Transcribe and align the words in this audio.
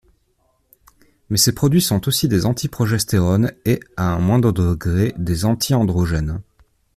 Mais 1.29 1.37
ces 1.37 1.53
produits 1.53 1.79
sont 1.79 2.07
aussi 2.07 2.27
des 2.27 2.47
anti-progestérones 2.47 3.51
et 3.65 3.79
à 3.97 4.11
un 4.15 4.17
moindre 4.17 4.51
degré 4.51 5.13
des 5.15 5.45
anti-androgènes. 5.45 6.41